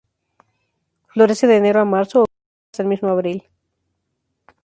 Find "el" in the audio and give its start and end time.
2.83-2.87